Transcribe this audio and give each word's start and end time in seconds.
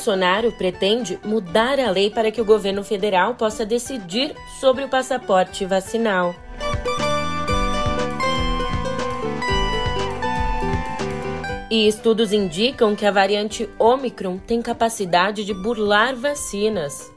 Bolsonaro 0.00 0.50
pretende 0.52 1.20
mudar 1.22 1.78
a 1.78 1.90
lei 1.90 2.08
para 2.08 2.30
que 2.30 2.40
o 2.40 2.44
governo 2.44 2.82
federal 2.82 3.34
possa 3.34 3.66
decidir 3.66 4.34
sobre 4.58 4.82
o 4.82 4.88
passaporte 4.88 5.66
vacinal. 5.66 6.34
E 11.70 11.86
estudos 11.86 12.32
indicam 12.32 12.96
que 12.96 13.04
a 13.04 13.10
variante 13.10 13.68
Omicron 13.78 14.38
tem 14.38 14.62
capacidade 14.62 15.44
de 15.44 15.52
burlar 15.52 16.14
vacinas. 16.16 17.12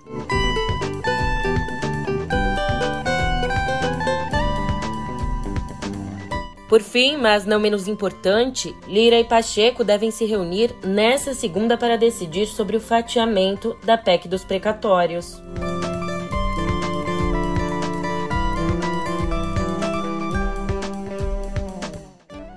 Por 6.73 6.82
fim, 6.82 7.18
mas 7.18 7.45
não 7.45 7.59
menos 7.59 7.88
importante, 7.88 8.76
Lira 8.88 9.20
e 9.20 9.23
Pacheco 9.23 9.84
devem 9.84 10.09
se 10.09 10.26
reunir 10.26 10.73
nesta 10.84 11.36
segunda 11.36 11.77
para 11.77 11.99
decidir 11.99 12.48
sobre 12.48 12.76
o 12.76 12.82
fatiamento 12.82 13.77
da 13.84 13.96
PEC 13.96 14.27
dos 14.27 14.44
precatórios. 14.44 15.40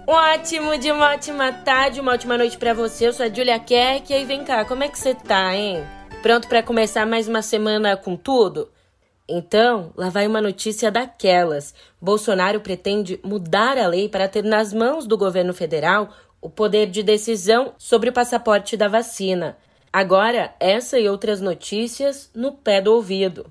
Um 0.09 0.12
ótimo 0.12 0.78
de 0.78 0.91
uma 0.91 1.12
ótima 1.12 1.53
tarde, 1.53 2.01
uma 2.01 2.12
ótima 2.12 2.39
noite 2.39 2.56
para 2.56 2.73
você. 2.73 3.09
Eu 3.09 3.12
sou 3.12 3.27
a 3.27 3.28
Julia 3.28 3.59
Kerk 3.59 4.11
e 4.11 4.17
aí 4.17 4.25
vem 4.25 4.45
cá, 4.45 4.64
como 4.64 4.83
é 4.83 4.89
que 4.89 4.98
você 4.98 5.14
tá, 5.14 5.55
hein? 5.55 5.84
Pronto 6.23 6.48
para 6.48 6.62
começar 6.62 7.05
mais 7.05 7.28
uma 7.28 7.42
semana 7.42 7.98
com 7.98 8.17
tudo? 8.17 8.70
Então, 9.29 9.93
lá 9.97 10.09
vai 10.09 10.27
uma 10.27 10.41
notícia 10.41 10.91
daquelas. 10.91 11.75
Bolsonaro 12.01 12.61
pretende 12.61 13.19
mudar 13.25 13.77
a 13.77 13.87
lei 13.87 14.09
para 14.09 14.29
ter 14.29 14.45
nas 14.45 14.73
mãos 14.73 15.07
do 15.07 15.19
governo 15.19 15.53
federal 15.53 16.11
o 16.41 16.48
poder 16.48 16.87
de 16.87 17.03
decisão 17.03 17.73
sobre 17.77 18.11
o 18.11 18.12
passaporte 18.12 18.77
da 18.77 18.87
vacina. 18.87 19.56
Agora, 19.92 20.55
essa 20.61 20.98
e 20.98 21.09
outras 21.09 21.41
notícias 21.41 22.31
no 22.34 22.53
pé 22.53 22.81
do 22.81 22.92
ouvido. 22.92 23.47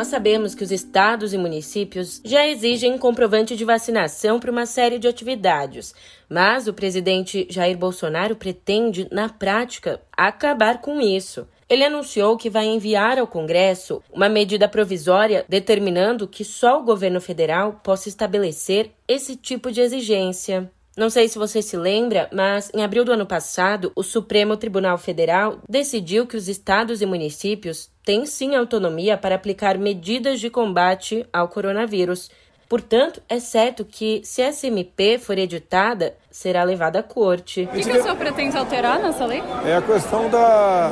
Nós 0.00 0.08
sabemos 0.08 0.54
que 0.54 0.64
os 0.64 0.72
estados 0.72 1.34
e 1.34 1.36
municípios 1.36 2.22
já 2.24 2.48
exigem 2.48 2.96
comprovante 2.96 3.54
de 3.54 3.66
vacinação 3.66 4.40
para 4.40 4.50
uma 4.50 4.64
série 4.64 4.98
de 4.98 5.06
atividades, 5.06 5.94
mas 6.26 6.66
o 6.66 6.72
presidente 6.72 7.46
Jair 7.50 7.76
Bolsonaro 7.76 8.34
pretende, 8.34 9.06
na 9.12 9.28
prática, 9.28 10.00
acabar 10.16 10.80
com 10.80 11.02
isso. 11.02 11.46
Ele 11.68 11.84
anunciou 11.84 12.38
que 12.38 12.48
vai 12.48 12.64
enviar 12.64 13.18
ao 13.18 13.26
Congresso 13.26 14.02
uma 14.10 14.26
medida 14.26 14.66
provisória 14.66 15.44
determinando 15.46 16.26
que 16.26 16.46
só 16.46 16.80
o 16.80 16.84
governo 16.84 17.20
federal 17.20 17.78
possa 17.84 18.08
estabelecer 18.08 18.92
esse 19.06 19.36
tipo 19.36 19.70
de 19.70 19.82
exigência. 19.82 20.72
Não 20.96 21.08
sei 21.08 21.28
se 21.28 21.38
você 21.38 21.62
se 21.62 21.76
lembra, 21.76 22.28
mas 22.32 22.70
em 22.74 22.82
abril 22.82 23.04
do 23.04 23.12
ano 23.12 23.24
passado, 23.24 23.92
o 23.94 24.02
Supremo 24.02 24.56
Tribunal 24.56 24.98
Federal 24.98 25.58
decidiu 25.68 26.26
que 26.26 26.36
os 26.36 26.48
estados 26.48 27.00
e 27.00 27.06
municípios 27.06 27.88
têm 28.04 28.26
sim 28.26 28.56
autonomia 28.56 29.16
para 29.16 29.36
aplicar 29.36 29.78
medidas 29.78 30.40
de 30.40 30.50
combate 30.50 31.24
ao 31.32 31.48
coronavírus. 31.48 32.28
Portanto, 32.68 33.22
é 33.28 33.38
certo 33.38 33.84
que, 33.84 34.20
se 34.24 34.42
essa 34.42 34.66
MP 34.66 35.18
for 35.18 35.38
editada, 35.38 36.14
será 36.30 36.64
levada 36.64 36.98
à 37.00 37.02
corte. 37.02 37.62
O 37.62 37.68
que, 37.68 37.82
que 37.82 37.98
o 37.98 38.02
senhor 38.02 38.16
pretende 38.16 38.56
alterar 38.56 39.00
nessa 39.00 39.26
lei? 39.26 39.42
É 39.64 39.76
a 39.76 39.82
questão 39.82 40.28
da. 40.28 40.90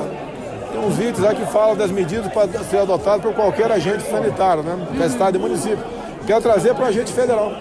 Tem 0.71 0.81
uns 0.81 0.99
itens 0.99 1.19
lá 1.21 1.35
que 1.35 1.47
falam 1.47 1.77
das 1.77 1.91
medidas 1.91 2.33
para 2.33 2.49
ser 2.65 2.79
adotadas 2.79 3.23
por 3.23 3.35
qualquer 3.35 3.71
agente 3.71 4.03
sanitário, 4.05 4.63
né? 4.63 4.89
Que 4.97 5.03
é 5.03 5.07
estado 5.07 5.37
e 5.37 5.41
município. 5.41 5.98
Quero 6.29 6.43
trazer 6.43 6.75
para 6.75 6.85
o 6.85 6.89
agente 6.89 7.11
federal. 7.11 7.55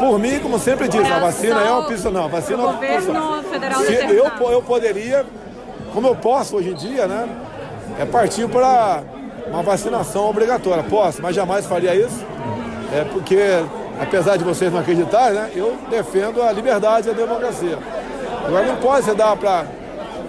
Por 0.00 0.18
mim, 0.18 0.40
como 0.40 0.58
sempre 0.58 0.88
diz, 0.88 1.08
a 1.08 1.20
vacina 1.20 1.60
é 1.60 1.70
uma 1.70 1.78
opção. 1.86 2.10
Não, 2.10 2.24
a 2.24 2.26
vacina 2.26 2.60
é 2.60 2.66
uma 2.66 2.74
opção. 2.74 3.42
federal 3.44 3.80
Se 3.82 3.92
eu, 3.92 4.50
eu 4.50 4.62
poderia, 4.62 5.24
como 5.92 6.08
eu 6.08 6.16
posso 6.16 6.56
hoje 6.56 6.70
em 6.70 6.74
dia, 6.74 7.06
né? 7.06 7.28
É 8.00 8.04
partir 8.04 8.48
para 8.48 9.04
uma 9.46 9.62
vacinação 9.62 10.28
obrigatória. 10.28 10.82
Posso, 10.82 11.22
mas 11.22 11.36
jamais 11.36 11.66
faria 11.66 11.94
isso. 11.94 12.20
É 12.92 13.04
porque, 13.04 13.38
apesar 14.00 14.38
de 14.38 14.42
vocês 14.42 14.72
não 14.72 14.80
acreditarem, 14.80 15.34
né? 15.34 15.52
Eu 15.54 15.76
defendo 15.88 16.42
a 16.42 16.50
liberdade 16.50 17.06
e 17.06 17.12
a 17.12 17.14
democracia. 17.14 17.78
Agora 18.44 18.66
não 18.66 18.76
pode 18.78 19.04
ser 19.04 19.14
dar 19.14 19.36
para 19.36 19.68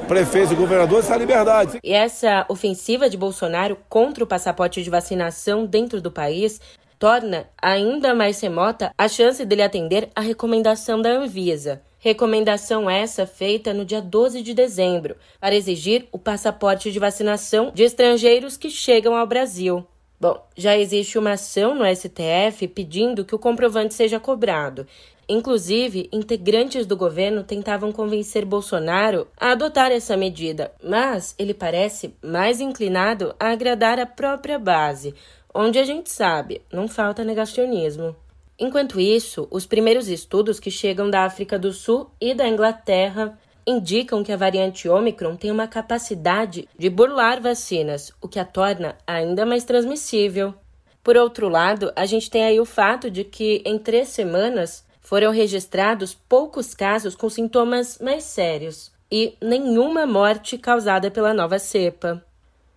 prefeitos 0.07 0.51
e 0.51 0.56
governadores 0.56 1.06
essa 1.06 1.17
liberdade. 1.17 1.79
E 1.84 1.91
essa 1.91 2.45
ofensiva 2.47 3.09
de 3.09 3.17
Bolsonaro 3.17 3.75
contra 3.90 4.23
o 4.23 4.28
passaporte 4.28 4.84
de 4.84 4.90
vacinação 4.91 5.66
dentro 5.66 6.00
do 6.00 6.11
país 6.11 6.61
torna 7.00 7.47
ainda 7.61 8.13
mais 8.13 8.39
remota 8.39 8.91
a 8.97 9.07
chance 9.07 9.44
dele 9.45 9.61
atender 9.61 10.09
a 10.16 10.22
recomendação 10.22 11.01
da 11.01 11.09
Anvisa. 11.09 11.81
Recomendação 12.00 12.89
essa 12.89 13.25
feita 13.25 13.73
no 13.73 13.83
dia 13.83 14.01
12 14.01 14.41
de 14.41 14.53
dezembro, 14.53 15.16
para 15.39 15.55
exigir 15.55 16.07
o 16.11 16.19
passaporte 16.19 16.91
de 16.91 17.00
vacinação 17.00 17.72
de 17.73 17.84
estrangeiros 17.84 18.57
que 18.57 18.69
chegam 18.69 19.16
ao 19.16 19.25
Brasil. 19.25 19.85
Bom, 20.19 20.39
já 20.55 20.78
existe 20.78 21.17
uma 21.17 21.31
ação 21.31 21.75
no 21.75 21.84
STF 21.85 22.67
pedindo 22.67 23.25
que 23.25 23.35
o 23.35 23.39
comprovante 23.39 23.94
seja 23.94 24.19
cobrado. 24.19 24.88
Inclusive, 25.28 26.07
integrantes 26.11 26.85
do 26.85 26.95
governo 26.95 27.44
tentavam 27.44 27.91
convencer 27.91 28.45
Bolsonaro 28.45 29.28
a 29.35 29.51
adotar 29.51 29.91
essa 29.91 30.16
medida, 30.16 30.72
mas 30.84 31.34
ele 31.39 31.53
parece 31.53 32.13
mais 32.23 32.61
inclinado 32.61 33.35
a 33.39 33.50
agradar 33.50 34.00
a 34.00 34.05
própria 34.05 34.59
base, 34.59 35.16
onde 35.55 35.79
a 35.79 35.85
gente 35.85 36.09
sabe, 36.11 36.61
não 36.69 36.85
falta 36.85 37.23
negacionismo. 37.23 38.13
Enquanto 38.59 38.99
isso, 38.99 39.47
os 39.49 39.66
primeiros 39.66 40.09
estudos 40.09 40.59
que 40.59 40.69
chegam 40.69 41.09
da 41.09 41.23
África 41.23 41.57
do 41.57 41.71
Sul 41.71 42.11
e 42.19 42.33
da 42.33 42.47
Inglaterra 42.47 43.39
indicam 43.66 44.21
que 44.21 44.33
a 44.33 44.38
variante 44.38 44.89
Omicron 44.89 45.38
tem 45.38 45.49
uma 45.49 45.67
capacidade 45.67 46.67
de 46.77 46.89
burlar 46.89 47.41
vacinas, 47.41 48.11
o 48.21 48.27
que 48.27 48.38
a 48.38 48.45
torna 48.45 48.97
ainda 49.07 49.45
mais 49.45 49.63
transmissível. 49.63 50.53
Por 51.01 51.16
outro 51.16 51.47
lado, 51.47 51.91
a 51.95 52.05
gente 52.05 52.29
tem 52.29 52.43
aí 52.43 52.59
o 52.59 52.66
fato 52.66 53.09
de 53.09 53.23
que 53.23 53.63
em 53.66 53.79
três 53.79 54.09
semanas 54.09 54.85
foram 54.99 55.31
registrados 55.31 56.13
poucos 56.13 56.73
casos 56.73 57.16
com 57.16 57.29
sintomas 57.29 57.97
mais 57.99 58.23
sérios 58.25 58.91
e 59.11 59.37
nenhuma 59.41 60.05
morte 60.05 60.57
causada 60.57 61.09
pela 61.09 61.33
nova 61.33 61.59
cepa. 61.59 62.23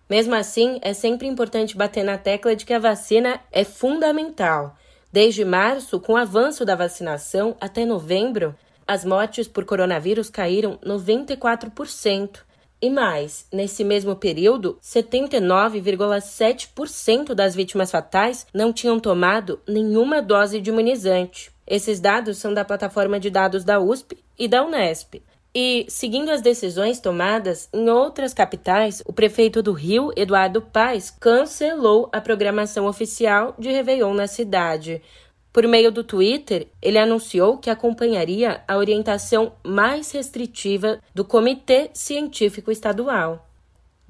Mesmo 0.09 0.33
assim, 0.33 0.79
é 0.81 0.93
sempre 0.93 1.27
importante 1.27 1.77
bater 1.77 2.03
na 2.03 2.17
tecla 2.17 2.55
de 2.55 2.65
que 2.65 2.73
a 2.73 2.79
vacina 2.79 3.39
é 3.51 3.63
fundamental. 3.63 4.75
Desde 5.11 5.45
março, 5.45 5.99
com 5.99 6.13
o 6.13 6.17
avanço 6.17 6.65
da 6.65 6.75
vacinação, 6.75 7.55
até 7.61 7.85
novembro, 7.85 8.55
as 8.87 9.05
mortes 9.05 9.47
por 9.47 9.65
coronavírus 9.65 10.31
caíram 10.31 10.77
94%. 10.77 12.39
E 12.81 12.89
mais, 12.89 13.45
nesse 13.51 13.83
mesmo 13.83 14.15
período, 14.15 14.79
79,7% 14.81 17.35
das 17.35 17.53
vítimas 17.53 17.91
fatais 17.91 18.47
não 18.53 18.71
tinham 18.73 18.99
tomado 18.99 19.59
nenhuma 19.67 20.21
dose 20.21 20.61
de 20.61 20.69
imunizante. 20.69 21.51
Esses 21.67 21.99
dados 21.99 22.37
são 22.37 22.53
da 22.53 22.63
plataforma 22.65 23.19
de 23.19 23.29
dados 23.29 23.63
da 23.63 23.79
USP 23.79 24.17
e 24.37 24.47
da 24.47 24.63
Unesp. 24.63 25.21
E, 25.53 25.85
seguindo 25.89 26.29
as 26.29 26.41
decisões 26.41 26.99
tomadas 26.99 27.67
em 27.73 27.89
outras 27.89 28.33
capitais, 28.33 29.01
o 29.05 29.11
prefeito 29.11 29.63
do 29.63 29.73
Rio, 29.73 30.11
Eduardo 30.15 30.61
Paes, 30.61 31.09
cancelou 31.09 32.07
a 32.11 32.21
programação 32.21 32.85
oficial 32.85 33.55
de 33.57 33.69
Réveillon 33.71 34.13
na 34.13 34.27
cidade. 34.27 35.01
Por 35.51 35.67
meio 35.67 35.91
do 35.91 36.03
Twitter, 36.03 36.67
ele 36.79 36.99
anunciou 36.99 37.57
que 37.57 37.71
acompanharia 37.71 38.63
a 38.67 38.77
orientação 38.77 39.53
mais 39.65 40.11
restritiva 40.11 40.99
do 41.15 41.25
Comitê 41.25 41.89
Científico 41.93 42.71
Estadual. 42.71 43.48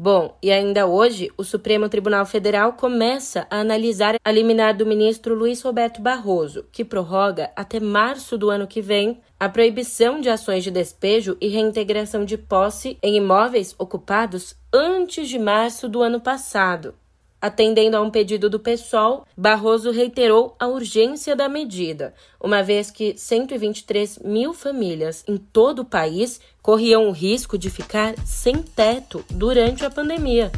Bom, 0.02 0.38
e 0.42 0.50
ainda 0.50 0.88
hoje, 0.88 1.30
o 1.38 1.44
Supremo 1.44 1.90
Tribunal 1.90 2.26
Federal 2.26 2.72
começa 2.72 3.46
a 3.50 3.58
analisar 3.60 4.16
a 4.24 4.32
liminar 4.32 4.74
do 4.74 4.86
ministro 4.86 5.36
Luiz 5.36 5.62
Roberto 5.62 6.02
Barroso, 6.02 6.66
que 6.72 6.86
prorroga 6.86 7.52
até 7.54 7.82
março 7.82 8.38
do 8.38 8.50
ano 8.50 8.66
que 8.66 8.82
vem 8.82 9.20
a 9.38 9.50
proibição 9.50 10.22
de 10.22 10.30
ações 10.30 10.64
de 10.64 10.72
despejo 10.72 11.36
e 11.42 11.50
reintegração 11.50 12.24
de 12.24 12.38
posse 12.38 12.98
em 13.04 13.18
imóveis 13.18 13.76
ocupados 13.78 14.56
antes 14.74 15.28
de 15.28 15.38
março 15.38 15.90
do 15.90 16.02
ano 16.02 16.22
passado. 16.22 16.96
Atendendo 17.42 17.96
a 17.96 18.02
um 18.02 18.10
pedido 18.10 18.50
do 18.50 18.60
PSOL, 18.60 19.26
Barroso 19.36 19.92
reiterou 19.92 20.56
a 20.60 20.68
urgência 20.68 21.38
da 21.38 21.48
medida, 21.48 22.14
uma 22.40 22.62
vez 22.62 22.92
que 22.92 23.18
123 23.18 24.20
mil 24.20 24.54
famílias 24.54 25.24
em 25.26 25.38
todo 25.38 25.80
o 25.80 25.86
país 25.86 26.42
corriam 26.62 27.08
o 27.08 27.12
risco 27.12 27.58
de 27.58 27.70
ficar 27.70 28.14
sem 28.26 28.62
teto 28.62 29.24
durante 29.30 29.86
a 29.86 29.90
pandemia. 29.90 30.52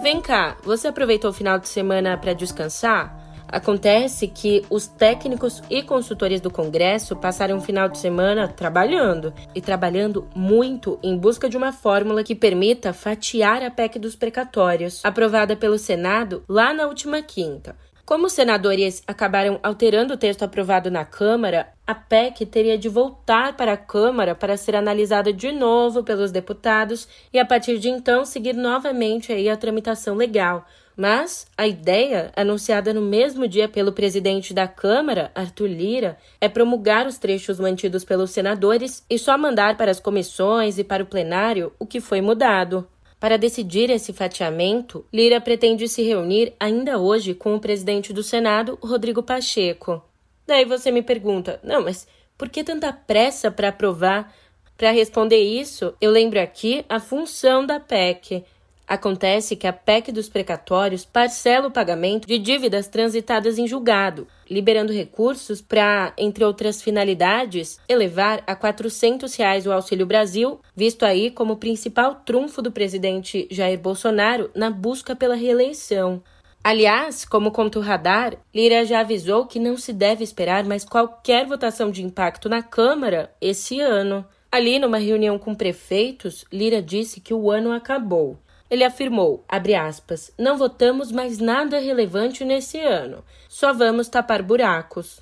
Vem 0.00 0.20
cá, 0.20 0.56
você 0.62 0.88
aproveitou 0.88 1.30
o 1.30 1.34
final 1.34 1.58
de 1.58 1.68
semana 1.68 2.16
para 2.16 2.32
descansar? 2.32 3.21
Acontece 3.52 4.28
que 4.28 4.64
os 4.70 4.86
técnicos 4.86 5.62
e 5.68 5.82
consultores 5.82 6.40
do 6.40 6.50
Congresso 6.50 7.14
passaram 7.14 7.58
um 7.58 7.60
final 7.60 7.86
de 7.86 7.98
semana 7.98 8.48
trabalhando 8.48 9.34
e 9.54 9.60
trabalhando 9.60 10.26
muito 10.34 10.98
em 11.02 11.18
busca 11.18 11.50
de 11.50 11.56
uma 11.58 11.70
fórmula 11.70 12.24
que 12.24 12.34
permita 12.34 12.94
fatiar 12.94 13.62
a 13.62 13.70
PEC 13.70 13.98
dos 13.98 14.16
precatórios, 14.16 15.04
aprovada 15.04 15.54
pelo 15.54 15.78
Senado 15.78 16.42
lá 16.48 16.72
na 16.72 16.86
última 16.86 17.20
quinta. 17.20 17.76
Como 18.06 18.26
os 18.26 18.32
senadores 18.32 19.02
acabaram 19.06 19.60
alterando 19.62 20.14
o 20.14 20.16
texto 20.16 20.42
aprovado 20.42 20.90
na 20.90 21.04
Câmara, 21.04 21.68
a 21.86 21.94
PEC 21.94 22.46
teria 22.46 22.78
de 22.78 22.88
voltar 22.88 23.54
para 23.54 23.74
a 23.74 23.76
Câmara 23.76 24.34
para 24.34 24.56
ser 24.56 24.74
analisada 24.74 25.30
de 25.30 25.52
novo 25.52 26.02
pelos 26.02 26.32
deputados 26.32 27.06
e, 27.30 27.38
a 27.38 27.44
partir 27.44 27.78
de 27.78 27.90
então, 27.90 28.24
seguir 28.24 28.54
novamente 28.54 29.30
aí 29.30 29.48
a 29.48 29.56
tramitação 29.56 30.16
legal. 30.16 30.66
Mas 30.96 31.46
a 31.56 31.66
ideia, 31.66 32.30
anunciada 32.36 32.92
no 32.92 33.00
mesmo 33.00 33.48
dia 33.48 33.68
pelo 33.68 33.92
presidente 33.92 34.52
da 34.52 34.68
Câmara, 34.68 35.30
Arthur 35.34 35.68
Lira, 35.68 36.18
é 36.40 36.48
promulgar 36.48 37.06
os 37.06 37.18
trechos 37.18 37.58
mantidos 37.58 38.04
pelos 38.04 38.30
senadores 38.30 39.04
e 39.08 39.18
só 39.18 39.38
mandar 39.38 39.76
para 39.76 39.90
as 39.90 40.00
comissões 40.00 40.78
e 40.78 40.84
para 40.84 41.02
o 41.02 41.06
plenário 41.06 41.72
o 41.78 41.86
que 41.86 42.00
foi 42.00 42.20
mudado. 42.20 42.86
Para 43.18 43.38
decidir 43.38 43.88
esse 43.88 44.12
fatiamento, 44.12 45.06
Lira 45.12 45.40
pretende 45.40 45.88
se 45.88 46.02
reunir 46.02 46.54
ainda 46.58 46.98
hoje 46.98 47.34
com 47.34 47.54
o 47.54 47.60
presidente 47.60 48.12
do 48.12 48.22
Senado, 48.22 48.78
Rodrigo 48.82 49.22
Pacheco. 49.22 50.02
Daí 50.46 50.64
você 50.64 50.90
me 50.90 51.02
pergunta: 51.02 51.60
não, 51.62 51.82
mas 51.82 52.06
por 52.36 52.48
que 52.48 52.64
tanta 52.64 52.92
pressa 52.92 53.50
para 53.50 53.68
aprovar? 53.68 54.34
Para 54.76 54.90
responder 54.90 55.40
isso, 55.40 55.94
eu 56.00 56.10
lembro 56.10 56.40
aqui 56.40 56.84
a 56.88 56.98
função 56.98 57.64
da 57.64 57.78
PEC, 57.78 58.44
Acontece 58.92 59.56
que 59.56 59.66
a 59.66 59.72
PEC 59.72 60.12
dos 60.12 60.28
precatórios 60.28 61.02
parcela 61.02 61.68
o 61.68 61.70
pagamento 61.70 62.28
de 62.28 62.36
dívidas 62.36 62.88
transitadas 62.88 63.56
em 63.56 63.66
julgado, 63.66 64.28
liberando 64.50 64.92
recursos 64.92 65.62
para, 65.62 66.12
entre 66.18 66.44
outras 66.44 66.82
finalidades, 66.82 67.80
elevar 67.88 68.42
a 68.46 68.54
400 68.54 69.34
reais 69.34 69.66
o 69.66 69.72
Auxílio 69.72 70.04
Brasil, 70.04 70.60
visto 70.76 71.06
aí 71.06 71.30
como 71.30 71.56
principal 71.56 72.16
trunfo 72.16 72.60
do 72.60 72.70
presidente 72.70 73.48
Jair 73.50 73.78
Bolsonaro 73.78 74.50
na 74.54 74.68
busca 74.68 75.16
pela 75.16 75.36
reeleição. 75.36 76.22
Aliás, 76.62 77.24
como 77.24 77.50
conta 77.50 77.78
o 77.78 77.82
radar, 77.82 78.36
Lira 78.54 78.84
já 78.84 79.00
avisou 79.00 79.46
que 79.46 79.58
não 79.58 79.78
se 79.78 79.94
deve 79.94 80.22
esperar 80.22 80.64
mais 80.64 80.84
qualquer 80.84 81.46
votação 81.46 81.90
de 81.90 82.04
impacto 82.04 82.46
na 82.46 82.62
Câmara 82.62 83.32
esse 83.40 83.80
ano. 83.80 84.22
Ali, 84.50 84.78
numa 84.78 84.98
reunião 84.98 85.38
com 85.38 85.54
prefeitos, 85.54 86.44
Lira 86.52 86.82
disse 86.82 87.22
que 87.22 87.32
o 87.32 87.50
ano 87.50 87.72
acabou 87.72 88.36
ele 88.72 88.84
afirmou, 88.84 89.44
aspas, 89.86 90.32
não 90.38 90.56
votamos 90.56 91.12
mais 91.12 91.36
nada 91.36 91.78
relevante 91.78 92.42
nesse 92.42 92.80
ano, 92.80 93.22
só 93.46 93.70
vamos 93.70 94.08
tapar 94.08 94.42
buracos. 94.42 95.20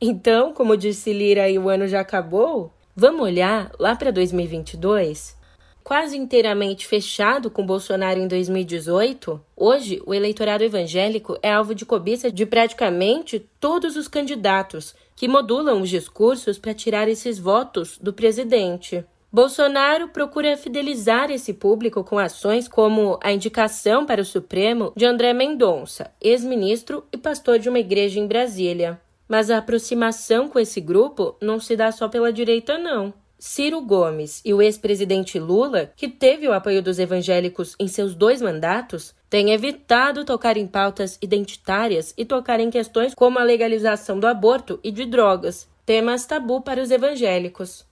Então, 0.00 0.52
como 0.52 0.76
disse 0.76 1.12
Lira 1.12 1.48
e 1.48 1.56
o 1.56 1.68
ano 1.68 1.86
já 1.86 2.00
acabou, 2.00 2.72
vamos 2.96 3.22
olhar 3.22 3.70
lá 3.78 3.94
para 3.94 4.10
2022? 4.10 5.38
Quase 5.84 6.16
inteiramente 6.16 6.84
fechado 6.84 7.48
com 7.48 7.64
Bolsonaro 7.64 8.18
em 8.18 8.26
2018, 8.26 9.40
hoje 9.56 10.02
o 10.04 10.12
eleitorado 10.12 10.64
evangélico 10.64 11.38
é 11.44 11.52
alvo 11.52 11.76
de 11.76 11.86
cobiça 11.86 12.28
de 12.28 12.44
praticamente 12.44 13.48
todos 13.60 13.94
os 13.94 14.08
candidatos, 14.08 14.96
que 15.14 15.28
modulam 15.28 15.80
os 15.80 15.90
discursos 15.90 16.58
para 16.58 16.74
tirar 16.74 17.08
esses 17.08 17.38
votos 17.38 17.98
do 17.98 18.12
presidente. 18.12 19.04
Bolsonaro 19.32 20.08
procura 20.08 20.56
fidelizar 20.56 21.30
esse 21.30 21.54
público 21.54 22.02
com 22.02 22.18
ações 22.18 22.66
como 22.66 23.16
a 23.22 23.30
indicação 23.30 24.04
para 24.04 24.20
o 24.20 24.24
Supremo 24.24 24.92
de 24.96 25.06
André 25.06 25.32
Mendonça, 25.32 26.10
ex-ministro 26.20 27.04
e 27.12 27.16
pastor 27.16 27.60
de 27.60 27.68
uma 27.68 27.78
igreja 27.78 28.18
em 28.18 28.26
Brasília. 28.26 29.00
Mas 29.28 29.48
a 29.48 29.58
aproximação 29.58 30.48
com 30.48 30.58
esse 30.58 30.80
grupo 30.80 31.36
não 31.40 31.60
se 31.60 31.76
dá 31.76 31.92
só 31.92 32.08
pela 32.08 32.32
direita, 32.32 32.76
não. 32.76 33.14
Ciro 33.38 33.80
Gomes 33.80 34.42
e 34.44 34.52
o 34.52 34.60
ex-presidente 34.60 35.38
Lula, 35.38 35.92
que 35.94 36.08
teve 36.08 36.48
o 36.48 36.52
apoio 36.52 36.82
dos 36.82 36.98
evangélicos 36.98 37.76
em 37.78 37.86
seus 37.86 38.16
dois 38.16 38.42
mandatos, 38.42 39.14
têm 39.30 39.52
evitado 39.52 40.24
tocar 40.24 40.56
em 40.56 40.66
pautas 40.66 41.16
identitárias 41.22 42.12
e 42.18 42.24
tocar 42.24 42.58
em 42.58 42.68
questões 42.68 43.14
como 43.14 43.38
a 43.38 43.44
legalização 43.44 44.18
do 44.18 44.26
aborto 44.26 44.80
e 44.82 44.90
de 44.90 45.06
drogas, 45.06 45.68
temas 45.86 46.26
tabu 46.26 46.60
para 46.60 46.82
os 46.82 46.90
evangélicos. 46.90 47.88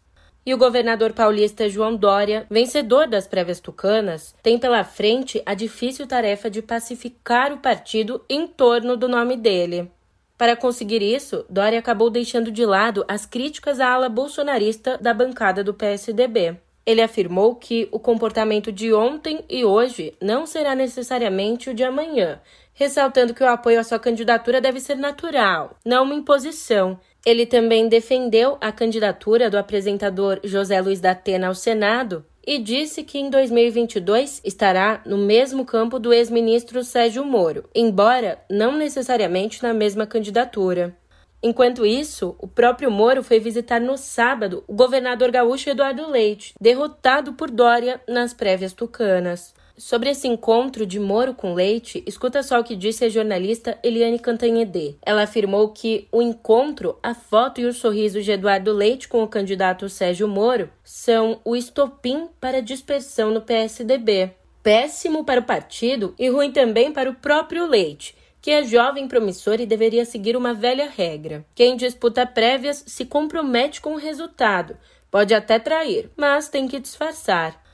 E 0.48 0.54
o 0.54 0.56
governador 0.56 1.12
paulista 1.12 1.68
João 1.68 1.94
Dória, 1.94 2.46
vencedor 2.48 3.06
das 3.06 3.26
prévias 3.26 3.60
tucanas, 3.60 4.34
tem 4.42 4.58
pela 4.58 4.82
frente 4.82 5.42
a 5.44 5.52
difícil 5.52 6.06
tarefa 6.06 6.48
de 6.48 6.62
pacificar 6.62 7.52
o 7.52 7.58
partido 7.58 8.24
em 8.30 8.46
torno 8.46 8.96
do 8.96 9.06
nome 9.06 9.36
dele. 9.36 9.90
Para 10.38 10.56
conseguir 10.56 11.02
isso, 11.02 11.44
Dória 11.50 11.78
acabou 11.78 12.08
deixando 12.08 12.50
de 12.50 12.64
lado 12.64 13.04
as 13.06 13.26
críticas 13.26 13.78
à 13.78 13.92
ala 13.92 14.08
bolsonarista 14.08 14.96
da 14.96 15.12
bancada 15.12 15.62
do 15.62 15.74
PSDB. 15.74 16.56
Ele 16.86 17.02
afirmou 17.02 17.54
que 17.54 17.86
o 17.92 17.98
comportamento 17.98 18.72
de 18.72 18.94
ontem 18.94 19.44
e 19.50 19.66
hoje 19.66 20.14
não 20.18 20.46
será 20.46 20.74
necessariamente 20.74 21.68
o 21.68 21.74
de 21.74 21.84
amanhã, 21.84 22.40
ressaltando 22.72 23.34
que 23.34 23.44
o 23.44 23.48
apoio 23.48 23.78
à 23.80 23.84
sua 23.84 23.98
candidatura 23.98 24.62
deve 24.62 24.80
ser 24.80 24.94
natural, 24.94 25.76
não 25.84 26.04
uma 26.04 26.14
imposição, 26.14 26.98
ele 27.25 27.47
também 27.47 27.88
defendeu 27.88 28.56
a 28.61 28.73
candidatura 28.73 29.50
do 29.50 29.59
apresentador 29.59 30.41
José 30.44 30.81
Luiz 30.81 31.00
da 31.00 31.11
Atena 31.11 31.49
ao 31.49 31.55
Senado 31.55 32.25
e 32.47 32.59
disse 32.59 33.03
que 33.03 33.19
em 33.19 33.29
2022 33.29 34.41
estará 34.43 35.03
no 35.05 35.19
mesmo 35.19 35.67
campo 35.67 35.99
do 35.99 36.12
ex-ministro 36.12 36.82
Sérgio 36.82 37.25
Moro, 37.25 37.69
embora 37.75 38.38
não 38.50 38.76
necessariamente 38.76 39.62
na 39.62 39.75
mesma 39.75 40.06
candidatura. 40.06 40.97
Enquanto 41.43 41.87
isso, 41.87 42.35
o 42.38 42.49
próprio 42.49 42.91
Moro 42.91 43.23
foi 43.23 43.38
visitar 43.38 43.81
no 43.81 43.97
sábado 43.97 44.65
o 44.67 44.75
governador 44.75 45.31
gaúcho 45.31 45.70
Eduardo 45.70 46.11
Leite, 46.11 46.55
derrotado 46.61 47.35
por 47.35 47.50
Dória 47.50 48.00
nas 48.09 48.32
prévias 48.32 48.73
tucanas. 48.73 49.55
Sobre 49.78 50.10
esse 50.10 50.26
encontro 50.26 50.84
de 50.84 50.98
Moro 50.98 51.32
com 51.32 51.54
Leite, 51.54 52.02
escuta 52.04 52.42
só 52.42 52.58
o 52.58 52.64
que 52.64 52.75
disse 52.75 53.04
a 53.04 53.08
jornalista 53.08 53.78
Eliane 53.80 54.19
Cantanhede. 54.19 54.98
Ela 55.06 55.22
afirmou 55.22 55.69
que 55.69 56.08
o 56.10 56.20
encontro, 56.20 56.98
a 57.00 57.14
foto 57.14 57.60
e 57.60 57.64
o 57.64 57.72
sorriso 57.72 58.20
de 58.20 58.32
Eduardo 58.32 58.72
Leite 58.72 59.06
com 59.06 59.22
o 59.22 59.28
candidato 59.28 59.88
Sérgio 59.88 60.26
Moro 60.26 60.69
são 60.82 61.40
o 61.44 61.54
estopim 61.54 62.28
para 62.40 62.58
a 62.58 62.60
dispersão 62.60 63.30
no 63.30 63.40
PSDB. 63.40 64.32
Péssimo 64.64 65.25
para 65.25 65.40
o 65.40 65.44
partido 65.44 66.12
e 66.19 66.28
ruim 66.28 66.50
também 66.50 66.92
para 66.92 67.08
o 67.08 67.14
próprio 67.14 67.64
Leite, 67.64 68.16
que 68.42 68.50
é 68.50 68.64
jovem 68.64 69.06
promissor 69.06 69.60
e 69.60 69.66
deveria 69.66 70.04
seguir 70.04 70.36
uma 70.36 70.52
velha 70.52 70.90
regra. 70.90 71.46
Quem 71.54 71.76
disputa 71.76 72.26
prévias 72.26 72.82
se 72.84 73.04
compromete 73.04 73.81
com 73.81 73.94
o 73.94 73.98
resultado. 73.98 74.76
Pode 75.08 75.32
até 75.32 75.56
trair, 75.60 76.10
mas 76.17 76.48
tem 76.48 76.67
que 76.67 76.81
disfarçar. 76.81 77.68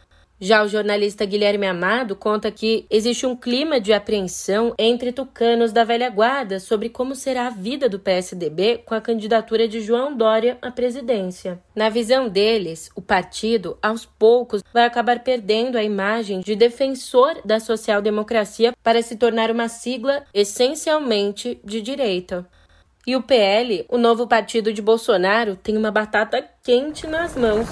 Já 0.45 0.63
o 0.63 0.69
jornalista 0.69 1.25
Guilherme 1.25 1.67
Amado 1.67 2.15
conta 2.15 2.51
que 2.51 2.85
existe 2.91 3.25
um 3.25 3.35
clima 3.35 3.81
de 3.81 3.95
apreensão 3.95 4.75
entre 4.79 5.11
tucanos 5.11 5.73
da 5.73 5.85
velha 5.85 6.11
guarda 6.11 6.61
sobre 6.61 6.91
como 6.91 7.15
será 7.15 7.47
a 7.47 7.51
vida 7.51 7.89
do 7.89 7.99
PSDB 7.99 8.83
com 8.85 8.95
a 8.95 9.01
candidatura 9.01 9.67
de 9.67 9.81
João 9.81 10.15
Dória 10.15 10.59
à 10.61 10.71
presidência. 10.71 11.59
Na 11.75 11.89
visão 11.89 12.29
deles, 12.29 12.91
o 12.95 13.01
partido, 13.01 13.79
aos 13.81 14.05
poucos, 14.05 14.63
vai 14.71 14.85
acabar 14.85 15.21
perdendo 15.21 15.79
a 15.79 15.83
imagem 15.83 16.41
de 16.41 16.55
defensor 16.55 17.41
da 17.43 17.59
social-democracia 17.59 18.75
para 18.83 19.01
se 19.01 19.17
tornar 19.17 19.51
uma 19.51 19.71
sigla 19.71 20.25
essencialmente 20.35 21.59
de 21.65 21.81
direita. 21.81 22.47
E 23.07 23.17
o 23.17 23.23
PL, 23.23 23.87
o 23.89 23.97
novo 23.97 24.27
partido 24.27 24.75
de 24.75 24.83
Bolsonaro, 24.83 25.57
tem 25.57 25.75
uma 25.75 25.91
batata 25.91 26.45
quente 26.63 27.07
nas 27.07 27.35
mãos 27.35 27.67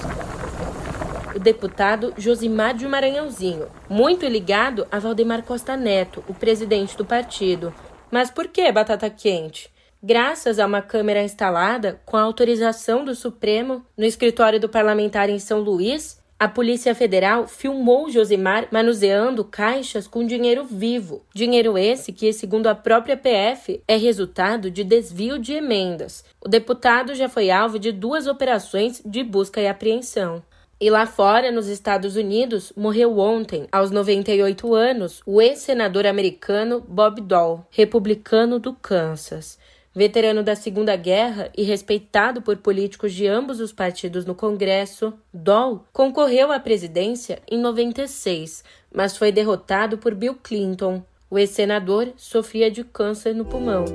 deputado 1.43 2.13
Josimar 2.17 2.73
de 2.73 2.87
Maranhãozinho, 2.87 3.67
muito 3.89 4.25
ligado 4.25 4.87
a 4.89 4.97
Valdemar 4.97 5.43
Costa 5.43 5.75
Neto, 5.75 6.23
o 6.27 6.33
presidente 6.33 6.95
do 6.95 7.05
partido. 7.05 7.73
Mas 8.09 8.31
por 8.31 8.47
que 8.47 8.71
batata 8.71 9.09
quente? 9.09 9.69
Graças 10.01 10.57
a 10.57 10.65
uma 10.65 10.81
câmera 10.81 11.21
instalada 11.21 12.01
com 12.05 12.15
a 12.15 12.21
autorização 12.21 13.03
do 13.03 13.13
Supremo 13.13 13.85
no 13.97 14.05
escritório 14.05 14.59
do 14.59 14.69
parlamentar 14.69 15.29
em 15.29 15.37
São 15.37 15.59
Luís, 15.59 16.21
a 16.39 16.47
Polícia 16.47 16.93
Federal 16.95 17.47
filmou 17.47 18.09
Josimar 18.09 18.67
manuseando 18.71 19.45
caixas 19.45 20.07
com 20.07 20.25
dinheiro 20.25 20.65
vivo. 20.65 21.25
Dinheiro 21.33 21.77
esse 21.77 22.11
que, 22.11 22.33
segundo 22.33 22.67
a 22.67 22.75
própria 22.75 23.15
PF, 23.15 23.81
é 23.87 23.95
resultado 23.95 24.69
de 24.71 24.83
desvio 24.83 25.39
de 25.39 25.53
emendas. 25.53 26.23
O 26.41 26.49
deputado 26.49 27.15
já 27.15 27.29
foi 27.29 27.49
alvo 27.49 27.79
de 27.79 27.91
duas 27.91 28.27
operações 28.27 29.01
de 29.05 29.23
busca 29.23 29.61
e 29.61 29.67
apreensão. 29.67 30.43
E 30.83 30.89
lá 30.89 31.05
fora, 31.05 31.49
nos 31.49 31.67
Estados 31.69 32.17
Unidos, 32.17 32.73
morreu 32.75 33.17
ontem, 33.17 33.69
aos 33.71 33.89
98 33.89 34.75
anos, 34.75 35.21
o 35.25 35.41
ex-senador 35.41 36.05
americano 36.05 36.83
Bob 36.85 37.21
Dole, 37.21 37.61
republicano 37.69 38.59
do 38.59 38.73
Kansas. 38.73 39.57
Veterano 39.95 40.43
da 40.43 40.57
Segunda 40.57 40.93
Guerra 40.97 41.49
e 41.55 41.63
respeitado 41.63 42.41
por 42.41 42.57
políticos 42.57 43.13
de 43.13 43.25
ambos 43.25 43.61
os 43.61 43.71
partidos 43.71 44.25
no 44.25 44.35
Congresso, 44.35 45.13
Dole 45.33 45.79
concorreu 45.93 46.51
à 46.51 46.59
presidência 46.59 47.41
em 47.49 47.57
96, 47.57 48.61
mas 48.93 49.15
foi 49.15 49.31
derrotado 49.31 49.97
por 49.97 50.13
Bill 50.13 50.35
Clinton. 50.35 51.01
O 51.29 51.39
ex-senador 51.39 52.11
sofria 52.17 52.69
de 52.69 52.83
câncer 52.83 53.33
no 53.33 53.45
pulmão. 53.45 53.85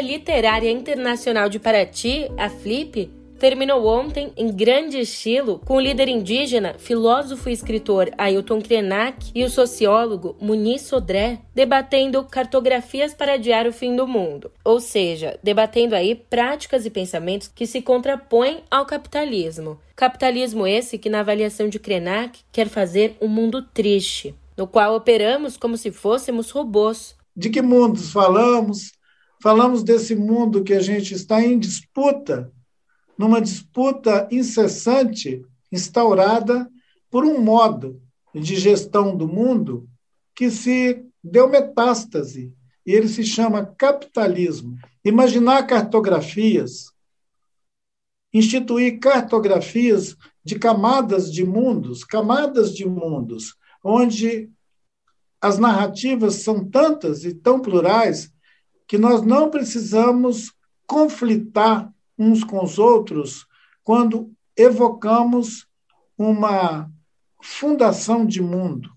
Literária 0.00 0.70
Internacional 0.70 1.48
de 1.48 1.58
Paraty, 1.58 2.30
a 2.38 2.48
FLIP, 2.48 3.10
terminou 3.42 3.84
ontem 3.86 4.32
em 4.36 4.52
grande 4.52 5.00
estilo 5.00 5.60
com 5.64 5.74
o 5.74 5.80
líder 5.80 6.06
indígena, 6.06 6.76
filósofo 6.78 7.48
e 7.48 7.52
escritor 7.52 8.08
Ailton 8.16 8.62
Krenak 8.62 9.32
e 9.34 9.42
o 9.42 9.50
sociólogo 9.50 10.36
Muniz 10.40 10.82
Sodré 10.82 11.40
debatendo 11.52 12.22
cartografias 12.22 13.12
para 13.12 13.34
adiar 13.34 13.66
o 13.66 13.72
fim 13.72 13.96
do 13.96 14.06
mundo, 14.06 14.52
ou 14.64 14.78
seja, 14.78 15.36
debatendo 15.42 15.96
aí 15.96 16.14
práticas 16.14 16.86
e 16.86 16.90
pensamentos 16.90 17.48
que 17.48 17.66
se 17.66 17.82
contrapõem 17.82 18.62
ao 18.70 18.86
capitalismo. 18.86 19.76
Capitalismo 19.96 20.64
esse 20.64 20.96
que 20.96 21.10
na 21.10 21.18
avaliação 21.18 21.68
de 21.68 21.80
Krenak 21.80 22.38
quer 22.52 22.68
fazer 22.68 23.16
um 23.20 23.26
mundo 23.26 23.60
triste, 23.60 24.36
no 24.56 24.68
qual 24.68 24.94
operamos 24.94 25.56
como 25.56 25.76
se 25.76 25.90
fôssemos 25.90 26.52
robôs. 26.52 27.16
De 27.36 27.50
que 27.50 27.60
mundos 27.60 28.12
falamos? 28.12 28.92
Falamos 29.42 29.82
desse 29.82 30.14
mundo 30.14 30.62
que 30.62 30.72
a 30.72 30.80
gente 30.80 31.14
está 31.14 31.42
em 31.42 31.58
disputa 31.58 32.52
numa 33.18 33.40
disputa 33.40 34.28
incessante 34.30 35.44
instaurada 35.72 36.70
por 37.10 37.24
um 37.24 37.40
modo 37.40 38.00
de 38.32 38.54
gestão 38.54 39.16
do 39.16 39.26
mundo 39.26 39.88
que 40.32 40.48
se 40.48 41.04
deu 41.22 41.48
metástase, 41.48 42.54
e 42.86 42.92
ele 42.92 43.08
se 43.08 43.24
chama 43.24 43.66
capitalismo. 43.66 44.78
Imaginar 45.04 45.66
cartografias, 45.66 46.92
instituir 48.32 49.00
cartografias 49.00 50.16
de 50.44 50.56
camadas 50.56 51.32
de 51.32 51.44
mundos, 51.44 52.04
camadas 52.04 52.72
de 52.72 52.86
mundos, 52.86 53.56
onde 53.82 54.48
as 55.40 55.58
narrativas 55.58 56.36
são 56.36 56.64
tantas 56.64 57.24
e 57.24 57.34
tão 57.34 57.60
plurais 57.60 58.31
que 58.92 58.98
nós 58.98 59.22
não 59.22 59.48
precisamos 59.48 60.52
conflitar 60.86 61.90
uns 62.18 62.44
com 62.44 62.62
os 62.62 62.78
outros 62.78 63.46
quando 63.82 64.30
evocamos 64.54 65.66
uma 66.18 66.90
fundação 67.42 68.26
de 68.26 68.42
mundo. 68.42 68.90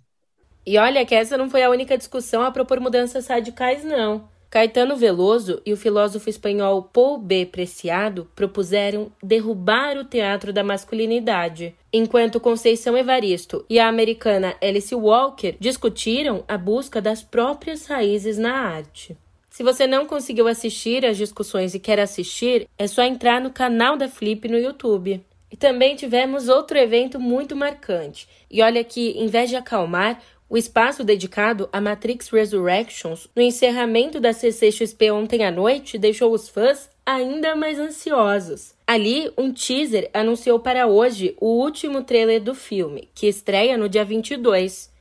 E 0.66 0.78
olha 0.78 1.06
que 1.06 1.16
essa 1.16 1.38
não 1.38 1.50
foi 1.50 1.64
a 1.64 1.70
única 1.70 1.98
discussão 1.98 2.42
a 2.42 2.52
propor 2.52 2.82
mudanças 2.82 3.28
radicais, 3.28 3.86
não. 3.86 4.28
Caetano 4.50 4.98
Veloso 4.98 5.62
e 5.66 5.72
o 5.72 5.78
filósofo 5.78 6.30
espanhol 6.30 6.84
Paul 6.84 7.18
B. 7.18 7.46
Preciado 7.46 8.30
propuseram 8.36 9.10
derrubar 9.24 9.96
o 9.96 10.04
teatro 10.04 10.52
da 10.52 10.62
masculinidade, 10.62 11.74
enquanto 11.94 12.42
Conceição 12.42 12.98
Evaristo 12.98 13.66
e 13.70 13.80
a 13.80 13.88
americana 13.88 14.58
Alice 14.62 14.94
Walker 14.94 15.56
discutiram 15.58 16.44
a 16.50 16.58
busca 16.58 17.02
das 17.02 17.24
próprias 17.24 17.86
raízes 17.86 18.38
na 18.38 18.52
arte. 18.54 19.18
Se 19.55 19.63
você 19.63 19.88
não 19.88 20.05
conseguiu 20.05 20.50
assistir 20.50 21.05
às 21.05 21.15
discussões 21.15 21.74
e 21.74 21.79
quer 21.79 21.97
assistir, 21.97 22.67
é 22.77 22.88
só 22.88 23.03
entrar 23.03 23.39
no 23.39 23.50
canal 23.50 23.95
da 23.95 24.09
Flip 24.09 24.50
no 24.50 24.57
YouTube. 24.57 25.24
E 25.50 25.55
também 25.55 25.95
tivemos 25.95 26.50
outro 26.50 26.77
evento 26.77 27.21
muito 27.21 27.55
marcante. 27.55 28.27
E 28.51 28.62
olha 28.62 28.83
que, 28.83 29.12
em 29.12 29.27
vez 29.27 29.50
de 29.50 29.55
acalmar, 29.55 30.21
o 30.50 30.57
espaço 30.57 31.05
dedicado 31.05 31.69
a 31.71 31.79
Matrix 31.79 32.27
Resurrections 32.27 33.29
no 33.33 33.41
encerramento 33.41 34.19
da 34.19 34.33
CCXP 34.33 35.09
ontem 35.12 35.45
à 35.45 35.51
noite 35.51 35.97
deixou 35.97 36.33
os 36.33 36.50
fãs 36.50 36.89
ainda 37.05 37.55
mais 37.55 37.79
ansiosos. 37.79 38.74
Ali, 38.85 39.31
um 39.38 39.53
teaser 39.53 40.09
anunciou 40.13 40.59
para 40.59 40.85
hoje 40.85 41.33
o 41.39 41.47
último 41.47 42.03
trailer 42.03 42.41
do 42.41 42.53
filme, 42.53 43.07
que 43.15 43.25
estreia 43.25 43.77
no 43.77 43.88
dia 43.88 44.03
22. 44.03 44.93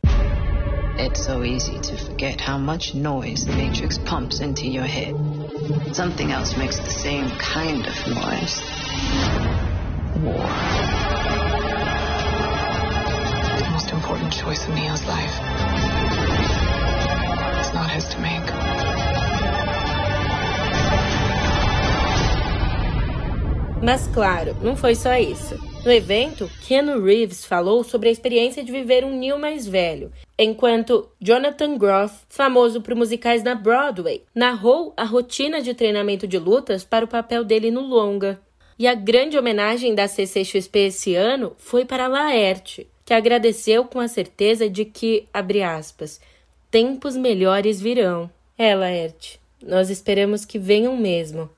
It's 0.97 1.25
so 1.25 1.43
easy 1.43 1.81
to 1.81 1.97
forget 1.97 2.41
how 2.41 2.57
much 2.57 2.95
noise 2.95 3.45
the 3.45 3.53
Matrix 3.53 3.99
pumps 3.99 4.39
into 4.39 4.69
your 4.69 4.85
head. 4.85 5.13
Something 5.93 6.31
else 6.31 6.57
makes 6.57 6.79
the 6.79 6.89
same 6.89 7.29
kind 7.31 7.85
of 7.85 7.97
noise. 8.07 8.61
War. 10.23 10.47
The 13.59 13.69
most 13.73 13.91
important 13.91 14.33
choice 14.33 14.69
in 14.69 14.75
Neo's 14.77 15.05
life. 15.07 15.35
It's 17.59 17.75
not 17.75 17.91
his 17.91 18.07
to 18.11 18.21
make. 18.21 18.53
Mas 23.83 24.07
claro, 24.15 24.57
não 24.63 24.77
foi 24.77 24.95
só 24.95 25.15
isso. 25.17 25.74
No 25.85 25.93
evento, 25.93 26.51
Keanu 26.67 27.05
Reeves 27.05 27.45
falou 27.45 27.85
sobre 27.85 28.09
a 28.09 28.13
experiência 28.13 28.65
de 28.65 28.73
viver 28.73 29.05
um 29.05 29.15
Neil 29.15 29.39
mais 29.39 29.67
velho, 29.67 30.11
enquanto 30.39 31.11
Jonathan 31.21 31.77
Groff, 31.77 32.23
famoso 32.27 32.81
por 32.81 32.95
musicais 32.95 33.43
na 33.43 33.55
Broadway, 33.55 34.23
narrou 34.35 34.95
a 34.97 35.05
rotina 35.05 35.61
de 35.61 35.75
treinamento 35.75 36.27
de 36.27 36.39
lutas 36.39 36.85
para 36.85 37.05
o 37.05 37.09
papel 37.09 37.45
dele 37.45 37.71
no 37.71 37.83
longa. 37.83 38.41
E 38.79 38.87
a 38.87 38.95
grande 38.95 39.37
homenagem 39.37 39.95
da 39.95 40.09
CCXP 40.09 40.87
esse 40.87 41.15
ano 41.15 41.55
foi 41.59 41.85
para 41.85 42.09
Laerte, 42.09 42.89
que 43.05 43.13
agradeceu 43.13 43.85
com 43.85 44.01
a 44.01 44.09
certeza 44.09 44.71
de 44.71 44.87
que, 44.87 45.29
abre 45.35 45.63
aspas, 45.63 46.19
tempos 46.71 47.15
melhores 47.15 47.79
virão. 47.79 48.31
É, 48.57 48.75
Laerte, 48.75 49.39
nós 49.63 49.91
esperamos 49.91 50.47
que 50.47 50.59
venham 50.59 50.97
mesmo. 50.97 51.51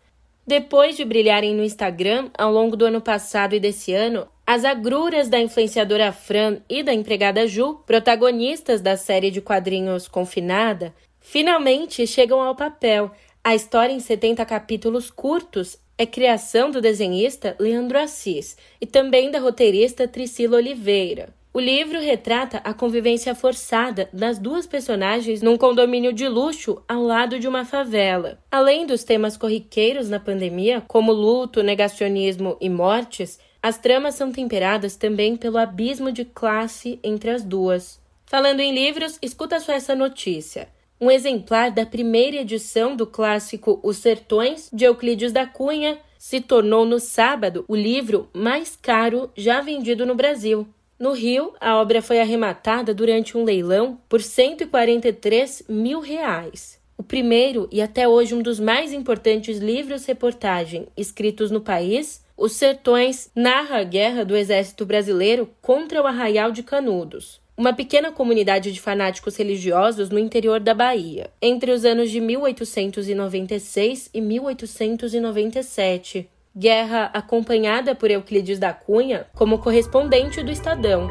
Depois 0.46 0.96
de 0.96 1.04
brilharem 1.04 1.56
no 1.56 1.64
Instagram 1.64 2.30
ao 2.38 2.52
longo 2.52 2.76
do 2.76 2.84
ano 2.84 3.00
passado 3.00 3.56
e 3.56 3.60
desse 3.60 3.92
ano, 3.92 4.28
as 4.46 4.64
agruras 4.64 5.28
da 5.28 5.40
influenciadora 5.40 6.12
Fran 6.12 6.58
e 6.70 6.84
da 6.84 6.94
empregada 6.94 7.48
Ju, 7.48 7.80
protagonistas 7.84 8.80
da 8.80 8.96
série 8.96 9.32
de 9.32 9.40
quadrinhos 9.40 10.06
Confinada, 10.06 10.94
finalmente 11.18 12.06
chegam 12.06 12.40
ao 12.40 12.54
papel. 12.54 13.10
A 13.42 13.56
história 13.56 13.92
em 13.92 13.98
70 13.98 14.46
capítulos 14.46 15.10
curtos 15.10 15.78
é 15.98 16.06
criação 16.06 16.70
do 16.70 16.80
desenhista 16.80 17.56
Leandro 17.58 17.98
Assis 17.98 18.56
e 18.80 18.86
também 18.86 19.32
da 19.32 19.40
roteirista 19.40 20.06
Tricila 20.06 20.58
Oliveira. 20.58 21.34
O 21.56 21.58
livro 21.58 21.98
retrata 21.98 22.58
a 22.58 22.74
convivência 22.74 23.34
forçada 23.34 24.10
das 24.12 24.38
duas 24.38 24.66
personagens 24.66 25.40
num 25.40 25.56
condomínio 25.56 26.12
de 26.12 26.28
luxo 26.28 26.82
ao 26.86 27.02
lado 27.02 27.38
de 27.38 27.48
uma 27.48 27.64
favela. 27.64 28.38
Além 28.50 28.84
dos 28.84 29.04
temas 29.04 29.38
corriqueiros 29.38 30.10
na 30.10 30.20
pandemia, 30.20 30.82
como 30.86 31.12
luto, 31.12 31.62
negacionismo 31.62 32.58
e 32.60 32.68
mortes, 32.68 33.40
as 33.62 33.78
tramas 33.78 34.16
são 34.16 34.30
temperadas 34.30 34.96
também 34.96 35.34
pelo 35.34 35.56
abismo 35.56 36.12
de 36.12 36.26
classe 36.26 37.00
entre 37.02 37.30
as 37.30 37.42
duas. 37.42 37.98
Falando 38.26 38.60
em 38.60 38.74
livros, 38.74 39.18
escuta 39.22 39.58
só 39.58 39.72
essa 39.72 39.94
notícia. 39.94 40.68
Um 41.00 41.10
exemplar 41.10 41.70
da 41.70 41.86
primeira 41.86 42.36
edição 42.36 42.94
do 42.94 43.06
clássico 43.06 43.80
Os 43.82 43.96
Sertões, 43.96 44.68
de 44.70 44.84
Euclides 44.84 45.32
da 45.32 45.46
Cunha, 45.46 45.96
se 46.18 46.38
tornou 46.38 46.84
no 46.84 47.00
sábado 47.00 47.64
o 47.66 47.74
livro 47.74 48.28
mais 48.34 48.76
caro 48.76 49.30
já 49.34 49.62
vendido 49.62 50.04
no 50.04 50.14
Brasil. 50.14 50.68
No 50.98 51.12
Rio, 51.12 51.52
a 51.60 51.76
obra 51.76 52.00
foi 52.00 52.20
arrematada 52.20 52.94
durante 52.94 53.36
um 53.36 53.44
leilão 53.44 54.00
por 54.08 54.22
143 54.22 55.64
mil 55.68 56.00
reais. 56.00 56.80
O 56.96 57.02
primeiro 57.02 57.68
e 57.70 57.82
até 57.82 58.08
hoje 58.08 58.34
um 58.34 58.40
dos 58.40 58.58
mais 58.58 58.94
importantes 58.94 59.58
livros-reportagem 59.58 60.88
escritos 60.96 61.50
no 61.50 61.60
país, 61.60 62.24
Os 62.34 62.52
Sertões 62.52 63.30
narra 63.34 63.80
a 63.80 63.84
guerra 63.84 64.24
do 64.24 64.34
exército 64.34 64.86
brasileiro 64.86 65.50
contra 65.60 66.02
o 66.02 66.06
Arraial 66.06 66.50
de 66.50 66.62
Canudos, 66.62 67.42
uma 67.54 67.74
pequena 67.74 68.10
comunidade 68.10 68.72
de 68.72 68.80
fanáticos 68.80 69.36
religiosos 69.36 70.08
no 70.08 70.18
interior 70.18 70.60
da 70.60 70.72
Bahia, 70.72 71.28
entre 71.42 71.72
os 71.72 71.84
anos 71.84 72.10
de 72.10 72.20
1896 72.20 74.08
e 74.14 74.20
1897 74.22 76.26
guerra 76.56 77.10
acompanhada 77.12 77.94
por 77.94 78.10
Euclides 78.10 78.58
da 78.58 78.72
Cunha 78.72 79.26
como 79.34 79.58
correspondente 79.58 80.42
do 80.42 80.50
Estadão. 80.50 81.06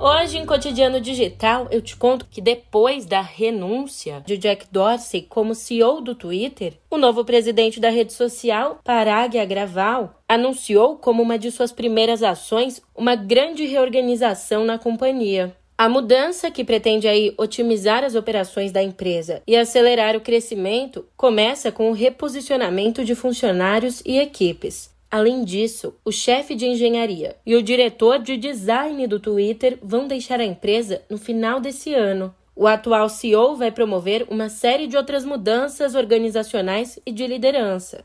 Hoje, 0.00 0.38
em 0.38 0.46
Cotidiano 0.46 1.00
Digital, 1.00 1.68
eu 1.70 1.80
te 1.80 1.94
conto 1.94 2.26
que 2.28 2.40
depois 2.40 3.04
da 3.04 3.20
renúncia 3.20 4.20
de 4.26 4.36
Jack 4.36 4.66
Dorsey 4.72 5.22
como 5.22 5.54
CEO 5.54 6.00
do 6.00 6.14
Twitter, 6.14 6.74
o 6.90 6.96
novo 6.96 7.24
presidente 7.24 7.78
da 7.78 7.88
rede 7.88 8.12
social, 8.12 8.80
Parag 8.82 9.38
Agraval, 9.38 10.20
anunciou 10.28 10.96
como 10.96 11.22
uma 11.22 11.38
de 11.38 11.52
suas 11.52 11.70
primeiras 11.70 12.22
ações 12.22 12.82
uma 12.96 13.14
grande 13.14 13.64
reorganização 13.66 14.64
na 14.64 14.78
companhia. 14.78 15.54
A 15.82 15.88
mudança, 15.88 16.48
que 16.48 16.62
pretende 16.62 17.08
aí 17.08 17.34
otimizar 17.36 18.04
as 18.04 18.14
operações 18.14 18.70
da 18.70 18.80
empresa 18.80 19.42
e 19.44 19.56
acelerar 19.56 20.14
o 20.14 20.20
crescimento, 20.20 21.04
começa 21.16 21.72
com 21.72 21.90
o 21.90 21.92
reposicionamento 21.92 23.04
de 23.04 23.16
funcionários 23.16 24.00
e 24.06 24.16
equipes. 24.16 24.94
Além 25.10 25.42
disso, 25.42 25.92
o 26.04 26.12
chefe 26.12 26.54
de 26.54 26.66
engenharia 26.66 27.34
e 27.44 27.56
o 27.56 27.62
diretor 27.64 28.20
de 28.20 28.36
design 28.36 29.08
do 29.08 29.18
Twitter 29.18 29.76
vão 29.82 30.06
deixar 30.06 30.38
a 30.38 30.44
empresa 30.44 31.02
no 31.10 31.18
final 31.18 31.58
desse 31.58 31.92
ano. 31.92 32.32
O 32.54 32.68
atual 32.68 33.08
CEO 33.08 33.56
vai 33.56 33.72
promover 33.72 34.24
uma 34.30 34.48
série 34.48 34.86
de 34.86 34.96
outras 34.96 35.24
mudanças 35.24 35.96
organizacionais 35.96 36.96
e 37.04 37.10
de 37.10 37.26
liderança. 37.26 38.04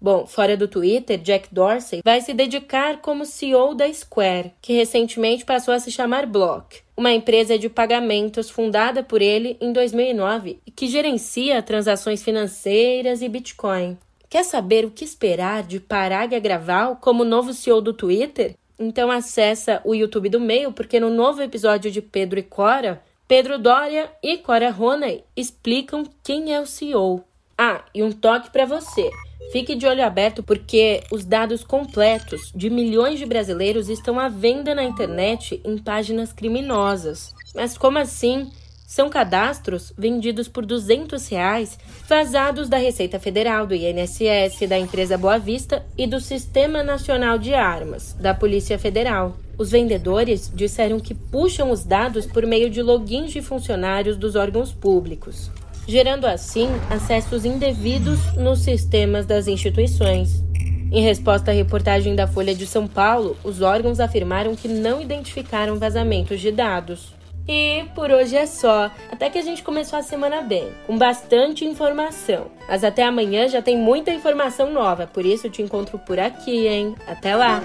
Bom, 0.00 0.26
fora 0.26 0.56
do 0.56 0.68
Twitter, 0.68 1.18
Jack 1.18 1.48
Dorsey 1.52 2.02
vai 2.04 2.20
se 2.20 2.32
dedicar 2.32 3.00
como 3.00 3.26
CEO 3.26 3.74
da 3.74 3.92
Square, 3.92 4.52
que 4.62 4.72
recentemente 4.72 5.44
passou 5.44 5.74
a 5.74 5.80
se 5.80 5.90
chamar 5.90 6.24
Block, 6.24 6.82
uma 6.96 7.12
empresa 7.12 7.58
de 7.58 7.68
pagamentos 7.68 8.48
fundada 8.48 9.02
por 9.02 9.20
ele 9.20 9.56
em 9.60 9.72
2009 9.72 10.60
e 10.64 10.70
que 10.70 10.86
gerencia 10.86 11.60
transações 11.62 12.22
financeiras 12.22 13.22
e 13.22 13.28
Bitcoin. 13.28 13.98
Quer 14.30 14.44
saber 14.44 14.84
o 14.84 14.90
que 14.90 15.04
esperar 15.04 15.64
de 15.64 15.80
Parag 15.80 16.32
Agraval 16.32 16.96
como 16.96 17.24
novo 17.24 17.52
CEO 17.52 17.80
do 17.80 17.92
Twitter? 17.92 18.54
Então 18.78 19.10
acessa 19.10 19.80
o 19.84 19.94
YouTube 19.94 20.28
do 20.28 20.38
Meio, 20.38 20.70
porque 20.70 21.00
no 21.00 21.10
novo 21.10 21.42
episódio 21.42 21.90
de 21.90 22.00
Pedro 22.00 22.38
e 22.38 22.44
Cora, 22.44 23.02
Pedro 23.26 23.58
Doria 23.58 24.08
e 24.22 24.38
Cora 24.38 24.70
Roney 24.70 25.24
explicam 25.36 26.04
quem 26.22 26.54
é 26.54 26.60
o 26.60 26.66
CEO. 26.66 27.24
Ah, 27.56 27.84
e 27.92 28.02
um 28.04 28.12
toque 28.12 28.50
para 28.50 28.64
você. 28.64 29.10
Fique 29.50 29.74
de 29.74 29.86
olho 29.86 30.04
aberto 30.04 30.42
porque 30.42 31.02
os 31.10 31.24
dados 31.24 31.64
completos 31.64 32.52
de 32.54 32.68
milhões 32.68 33.18
de 33.18 33.24
brasileiros 33.24 33.88
estão 33.88 34.20
à 34.20 34.28
venda 34.28 34.74
na 34.74 34.84
internet 34.84 35.60
em 35.64 35.78
páginas 35.78 36.32
criminosas. 36.32 37.34
Mas 37.54 37.78
como 37.78 37.98
assim? 37.98 38.50
São 38.86 39.08
cadastros 39.08 39.92
vendidos 39.96 40.48
por 40.48 40.64
200 40.64 41.28
reais, 41.28 41.78
vazados 42.06 42.68
da 42.68 42.78
Receita 42.78 43.18
Federal, 43.18 43.66
do 43.66 43.74
INSS, 43.74 44.66
da 44.68 44.78
empresa 44.78 45.18
Boa 45.18 45.38
Vista 45.38 45.84
e 45.96 46.06
do 46.06 46.20
Sistema 46.20 46.82
Nacional 46.82 47.38
de 47.38 47.54
Armas, 47.54 48.14
da 48.14 48.34
Polícia 48.34 48.78
Federal. 48.78 49.36
Os 49.58 49.70
vendedores 49.70 50.50
disseram 50.54 51.00
que 51.00 51.14
puxam 51.14 51.70
os 51.70 51.84
dados 51.84 52.26
por 52.26 52.46
meio 52.46 52.70
de 52.70 52.82
logins 52.82 53.30
de 53.30 53.42
funcionários 53.42 54.16
dos 54.16 54.36
órgãos 54.36 54.72
públicos 54.72 55.50
gerando 55.88 56.26
assim 56.26 56.68
acessos 56.90 57.46
indevidos 57.46 58.36
nos 58.36 58.60
sistemas 58.60 59.24
das 59.24 59.48
instituições. 59.48 60.44
Em 60.92 61.02
resposta 61.02 61.50
à 61.50 61.54
reportagem 61.54 62.14
da 62.14 62.26
Folha 62.26 62.54
de 62.54 62.66
São 62.66 62.86
Paulo, 62.86 63.36
os 63.42 63.62
órgãos 63.62 63.98
afirmaram 63.98 64.54
que 64.54 64.68
não 64.68 65.00
identificaram 65.00 65.78
vazamentos 65.78 66.40
de 66.40 66.52
dados. 66.52 67.14
E 67.48 67.84
por 67.94 68.10
hoje 68.10 68.36
é 68.36 68.44
só. 68.44 68.90
Até 69.10 69.30
que 69.30 69.38
a 69.38 69.42
gente 69.42 69.62
começou 69.62 69.98
a 69.98 70.02
semana 70.02 70.42
bem, 70.42 70.68
com 70.86 70.98
bastante 70.98 71.64
informação. 71.64 72.48
Mas 72.68 72.84
até 72.84 73.04
amanhã 73.04 73.48
já 73.48 73.62
tem 73.62 73.76
muita 73.76 74.10
informação 74.10 74.70
nova, 74.70 75.06
por 75.06 75.24
isso 75.24 75.48
te 75.48 75.62
encontro 75.62 75.98
por 75.98 76.18
aqui, 76.18 76.66
hein? 76.66 76.94
Até 77.06 77.34
lá! 77.34 77.62